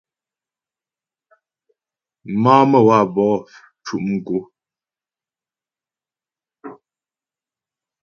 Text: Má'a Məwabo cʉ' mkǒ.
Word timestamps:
Má'a 2.41 2.63
Məwabo 2.69 3.25
cʉ' 3.85 4.01
mkǒ. 4.09 4.37